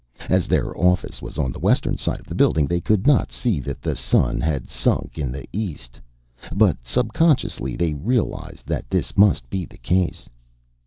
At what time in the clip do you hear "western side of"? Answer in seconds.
1.59-2.25